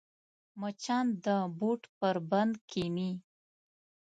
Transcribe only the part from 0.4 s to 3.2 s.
مچان د بوټ پر بند کښېني